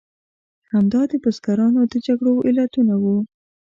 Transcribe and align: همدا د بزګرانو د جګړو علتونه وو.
همدا 0.71 1.01
د 1.11 1.13
بزګرانو 1.23 1.81
د 1.91 1.93
جګړو 2.05 2.33
علتونه 2.47 2.93
وو. 3.03 3.17